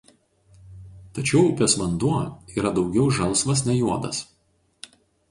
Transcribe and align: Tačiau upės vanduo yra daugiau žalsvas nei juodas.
Tačiau 1.17 1.41
upės 1.49 1.75
vanduo 1.81 2.21
yra 2.61 2.71
daugiau 2.79 3.05
žalsvas 3.19 3.61
nei 3.69 3.77
juodas. 3.81 4.23